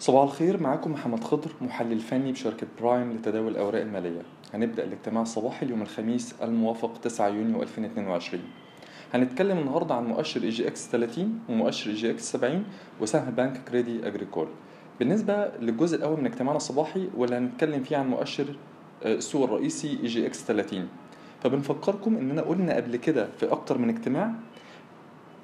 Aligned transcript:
صباح 0.00 0.22
الخير 0.22 0.62
معاكم 0.62 0.92
محمد 0.92 1.24
خضر 1.24 1.50
محلل 1.60 2.00
فني 2.00 2.32
بشركة 2.32 2.66
برايم 2.80 3.12
لتداول 3.12 3.52
الأوراق 3.52 3.80
المالية. 3.80 4.22
هنبدأ 4.54 4.84
الاجتماع 4.84 5.22
الصباحي 5.22 5.66
اليوم 5.66 5.82
الخميس 5.82 6.34
الموافق 6.42 6.98
9 7.02 7.28
يونيو 7.28 7.62
2022 7.62 8.42
هنتكلم 9.14 9.58
النهاردة 9.58 9.94
عن 9.94 10.04
مؤشر 10.06 10.42
اي 10.42 10.48
جي 10.48 10.68
إكس 10.68 10.88
30 10.88 11.40
ومؤشر 11.48 11.90
اي 11.90 11.94
جي 11.96 12.10
إكس 12.10 12.32
70 12.32 12.64
وسهم 13.00 13.30
بنك 13.30 13.60
كريدي 13.68 14.06
أجريكول. 14.06 14.48
بالنسبة 14.98 15.48
للجزء 15.60 15.96
الأول 15.96 16.20
من 16.20 16.26
اجتماعنا 16.26 16.56
الصباحي 16.56 17.08
واللي 17.16 17.36
هنتكلم 17.36 17.82
فيه 17.82 17.96
عن 17.96 18.08
مؤشر 18.10 18.56
آه، 19.02 19.14
السوق 19.14 19.44
الرئيسي 19.44 19.98
EGX 20.02 20.44
30 20.44 20.88
فبنفكركم 21.42 22.16
إننا 22.16 22.42
قلنا 22.42 22.76
قبل 22.76 22.96
كده 22.96 23.28
في 23.40 23.52
أكتر 23.52 23.78
من 23.78 23.88
اجتماع 23.88 24.32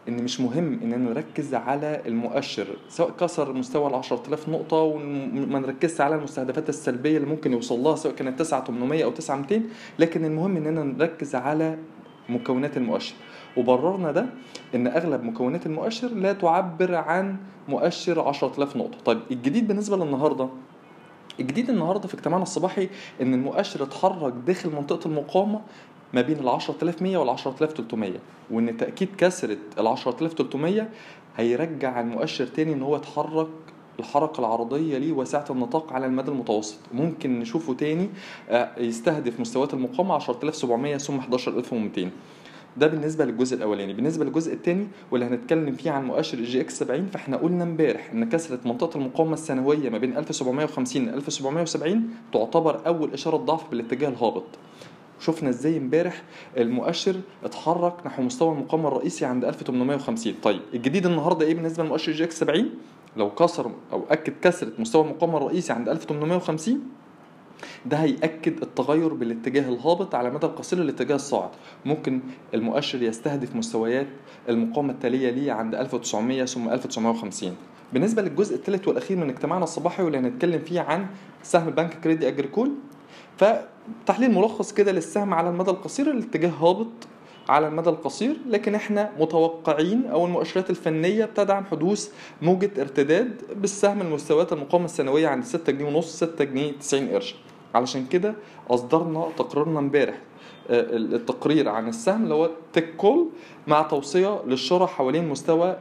إن 0.08 0.24
مش 0.24 0.40
مهم 0.40 0.80
اننا 0.82 0.96
نركز 0.96 1.54
على 1.54 2.02
المؤشر 2.06 2.66
سواء 2.88 3.10
كسر 3.10 3.52
مستوى 3.52 3.86
ال 3.90 3.94
10000 3.94 4.48
نقطة 4.48 4.76
وما 4.76 5.58
نركزش 5.58 6.00
على 6.00 6.14
المستهدفات 6.14 6.68
السلبية 6.68 7.16
اللي 7.16 7.28
ممكن 7.28 7.52
يوصل 7.52 7.78
لها 7.78 7.96
سواء 7.96 8.14
كانت 8.14 8.38
9800 8.38 9.04
أو 9.04 9.10
9200 9.10 9.62
لكن 9.98 10.24
المهم 10.24 10.56
اننا 10.56 10.82
نركز 10.82 11.34
على 11.34 11.78
مكونات 12.28 12.76
المؤشر. 12.76 13.14
وبررنا 13.56 14.12
ده 14.12 14.26
إن 14.74 14.86
أغلب 14.86 15.22
مكونات 15.24 15.66
المؤشر 15.66 16.08
لا 16.08 16.32
تعبر 16.32 16.94
عن 16.94 17.36
مؤشر 17.68 18.20
10000 18.28 18.76
نقطة. 18.76 18.98
طيب 19.04 19.18
الجديد 19.30 19.68
بالنسبة 19.68 19.96
للنهاردة 19.96 20.48
الجديد 21.40 21.70
النهارده 21.70 22.08
في 22.08 22.14
اجتماعنا 22.14 22.42
الصباحي 22.42 22.88
إن 23.22 23.34
المؤشر 23.34 23.82
اتحرك 23.82 24.32
داخل 24.46 24.70
منطقة 24.70 25.06
المقاومة 25.08 25.60
ما 26.16 26.22
بين 26.22 26.38
ال 26.38 26.48
10100 26.48 27.16
وال 27.16 27.28
10300 27.38 28.12
وإن 28.50 28.76
تأكيد 28.76 29.08
كسره 29.18 29.56
ال 29.78 29.86
10300 29.86 30.88
هيرجع 31.36 32.00
المؤشر 32.00 32.46
تاني 32.46 32.72
إن 32.72 32.82
هو 32.82 32.96
يتحرك 32.96 33.48
الحركة 33.98 34.40
العرضية 34.40 34.98
ليه 34.98 35.12
واسعة 35.12 35.44
النطاق 35.50 35.92
على 35.92 36.06
المدى 36.06 36.30
المتوسط. 36.30 36.78
ممكن 36.94 37.38
نشوفه 37.40 37.74
تاني 37.74 38.08
آه، 38.50 38.70
يستهدف 38.78 39.40
مستويات 39.40 39.74
المقاومة 39.74 40.16
10700 40.16 40.96
ثم 40.96 41.18
11200 41.18 42.10
ده 42.76 42.86
بالنسبة 42.86 43.24
للجزء 43.24 43.56
الأولاني. 43.56 43.92
بالنسبة 43.92 44.24
للجزء 44.24 44.52
الثاني 44.54 44.86
واللي 45.10 45.26
هنتكلم 45.26 45.74
فيه 45.74 45.90
عن 45.90 46.04
مؤشر 46.04 46.38
جي 46.38 46.60
إكس 46.60 46.78
70 46.78 47.06
فإحنا 47.06 47.36
قلنا 47.36 47.64
إمبارح 47.64 48.10
إن 48.12 48.28
كسره 48.28 48.58
منطقة 48.64 48.96
المقاومة 48.98 49.34
السنوية 49.34 49.90
ما 49.90 49.98
بين 49.98 50.16
1750 50.16 51.06
ل 51.06 51.08
1770 51.08 52.02
تعتبر 52.32 52.86
أول 52.86 53.12
إشارة 53.12 53.36
ضعف 53.36 53.70
بالاتجاه 53.70 54.08
الهابط. 54.08 54.44
شفنا 55.20 55.48
إزاي 55.48 55.76
امبارح 55.78 56.22
المؤشر 56.56 57.16
اتحرك 57.44 57.94
نحو 58.06 58.22
مستوى 58.22 58.52
المقاومة 58.52 58.88
الرئيسي 58.88 59.24
عند 59.24 59.44
1850 59.44 60.34
طيب 60.42 60.60
الجديد 60.74 61.06
النهارده 61.06 61.46
إيه 61.46 61.54
بالنسبة 61.54 61.84
لمؤشر 61.84 62.12
EGX 62.12 62.38
70 62.40 62.70
لو 63.16 63.30
كسر 63.30 63.70
أو 63.92 64.04
أكد 64.10 64.32
كسره 64.42 64.72
مستوى 64.78 65.02
المقاومة 65.04 65.36
الرئيسي 65.36 65.72
عند 65.72 65.88
1850 65.88 66.80
ده 67.86 67.96
هيأكد 67.96 68.62
التغير 68.62 69.14
بالاتجاه 69.14 69.68
الهابط 69.68 70.14
على 70.14 70.30
مدى 70.30 70.46
القصير 70.46 70.78
للاتجاه 70.78 71.14
الصاعد. 71.14 71.50
ممكن 71.84 72.20
المؤشر 72.54 73.02
يستهدف 73.02 73.56
مستويات 73.56 74.06
المقاومة 74.48 74.92
التالية 74.92 75.30
ليه 75.30 75.52
عند 75.52 75.74
1900 75.74 76.44
ثم 76.44 76.68
1950 76.68 77.56
بالنسبة 77.92 78.22
للجزء 78.22 78.54
الثالث 78.54 78.88
والأخير 78.88 79.16
من 79.16 79.30
اجتماعنا 79.30 79.64
الصباحي 79.64 80.02
واللي 80.02 80.18
هنتكلم 80.18 80.58
فيه 80.60 80.80
عن 80.80 81.06
سهم 81.42 81.70
بنك 81.70 81.94
كريدي 82.04 82.28
أجريكول 82.28 82.72
فتحليل 83.38 84.34
ملخص 84.34 84.72
كده 84.72 84.92
للسهم 84.92 85.34
على 85.34 85.48
المدى 85.48 85.70
القصير 85.70 86.10
الاتجاه 86.10 86.48
هابط 86.50 86.86
على 87.48 87.68
المدى 87.68 87.90
القصير 87.90 88.36
لكن 88.48 88.74
إحنا 88.74 89.12
متوقعين 89.20 90.06
أو 90.06 90.26
المؤشرات 90.26 90.70
الفنية 90.70 91.24
بتدعم 91.24 91.64
حدوث 91.64 92.10
موجة 92.42 92.70
ارتداد 92.80 93.42
بالسهم 93.56 94.00
المستويات 94.00 94.52
المقاومة 94.52 94.84
السنوية 94.84 95.28
عند 95.28 95.44
6 95.44 95.72
جنيه 95.72 95.84
ونص 95.96 96.16
6 96.16 96.44
جنيه 96.44 96.72
90 96.72 97.08
قرش. 97.08 97.34
علشان 97.74 98.06
كده 98.06 98.34
أصدرنا 98.70 99.28
تقريرنا 99.38 99.78
امبارح 99.78 100.14
آه، 100.70 100.96
التقرير 100.96 101.68
عن 101.68 101.88
السهم 101.88 102.22
اللي 102.22 102.34
هو 102.34 102.50
تيك 102.72 102.96
كول 102.96 103.28
مع 103.66 103.82
توصية 103.82 104.42
للشراء 104.46 104.86
حوالين 104.86 105.28
مستوى 105.28 105.76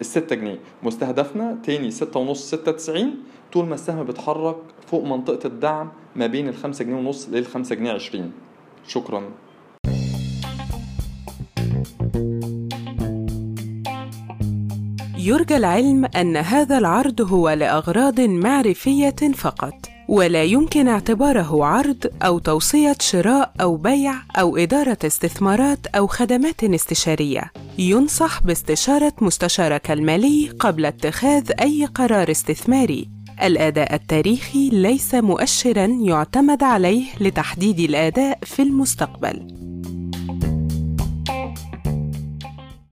الستة 0.00 0.36
جنيه. 0.36 0.58
مستهدفنا 0.82 1.58
تاني 1.64 1.90
ستة 1.90 2.20
ونص 2.20 2.46
ستة 2.48 2.72
تسعين 2.72 3.22
طول 3.54 3.66
ما 3.66 3.74
السهم 3.74 4.04
بيتحرك 4.04 4.56
فوق 4.86 5.04
منطقة 5.04 5.46
الدعم 5.46 5.92
ما 6.16 6.26
بين 6.26 6.48
الخمسة 6.48 6.84
جنيه 6.84 6.96
ونص 6.96 7.28
للخمسة 7.28 7.74
جنيه 7.74 7.92
عشرين 7.92 8.32
شكرا 8.88 9.22
يرجى 15.18 15.56
العلم 15.56 16.04
أن 16.04 16.36
هذا 16.36 16.78
العرض 16.78 17.32
هو 17.32 17.50
لأغراض 17.50 18.20
معرفية 18.20 19.32
فقط 19.34 19.74
ولا 20.08 20.42
يمكن 20.42 20.88
اعتباره 20.88 21.64
عرض 21.64 22.06
أو 22.22 22.38
توصية 22.38 22.96
شراء 23.00 23.52
أو 23.60 23.76
بيع 23.76 24.14
أو 24.36 24.56
إدارة 24.56 24.98
استثمارات 25.04 25.86
أو 25.86 26.06
خدمات 26.06 26.64
استشارية. 26.64 27.52
ينصح 27.78 28.42
باستشارة 28.42 29.12
مستشارك 29.20 29.90
المالي 29.90 30.50
قبل 30.58 30.86
اتخاذ 30.86 31.50
أي 31.60 31.84
قرار 31.84 32.30
استثماري. 32.30 33.23
الأداء 33.42 33.94
التاريخي 33.94 34.68
ليس 34.68 35.14
مؤشرًا 35.14 35.86
يعتمد 35.86 36.62
عليه 36.62 37.04
لتحديد 37.20 37.80
الأداء 37.80 38.38
في 38.42 38.62
المستقبل. 38.62 39.63